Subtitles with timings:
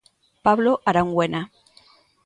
[0.45, 1.51] Pablo Arangüena.